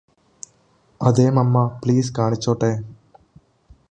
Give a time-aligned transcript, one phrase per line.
[1.01, 2.71] അതെ മമ്മ പ്ലീസ് കാണിച്ചോട്ടെ